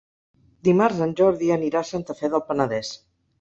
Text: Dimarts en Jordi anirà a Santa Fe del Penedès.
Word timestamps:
Dimarts 0.67 1.01
en 1.07 1.13
Jordi 1.19 1.51
anirà 1.57 1.83
a 1.83 1.87
Santa 1.91 2.17
Fe 2.23 2.31
del 2.33 2.45
Penedès. 2.49 2.93